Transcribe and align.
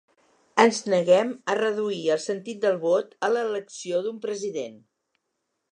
Ens 0.61 0.77
neguem 0.93 1.33
a 1.53 1.55
reduir 1.59 1.99
el 2.15 2.23
sentit 2.25 2.63
del 2.65 2.81
vot 2.87 3.15
a 3.29 3.33
l’elecció 3.35 4.05
d’un 4.07 4.21
president. 4.27 4.81